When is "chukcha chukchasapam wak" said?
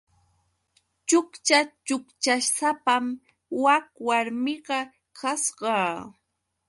1.07-3.85